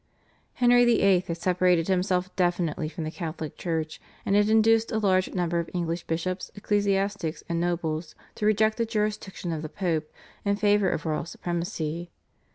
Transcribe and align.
Henry 0.53 0.83
VIII. 0.83 1.25
had 1.27 1.37
separated 1.37 1.87
himself 1.87 2.35
definitely 2.35 2.89
from 2.89 3.03
the 3.03 3.11
Catholic 3.11 3.55
Church 3.55 4.01
and 4.25 4.35
had 4.35 4.49
induced 4.49 4.91
a 4.91 4.97
large 4.97 5.31
number 5.35 5.59
of 5.59 5.69
English 5.75 6.05
bishops, 6.07 6.49
ecclesiastics, 6.55 7.43
and 7.47 7.61
nobles 7.61 8.15
to 8.33 8.47
reject 8.47 8.79
the 8.79 8.85
jurisdiction 8.87 9.51
of 9.51 9.61
the 9.61 9.69
Pope 9.69 10.11
in 10.43 10.55
favour 10.55 10.89
of 10.89 11.05
royal 11.05 11.25
supremacy. 11.25 12.09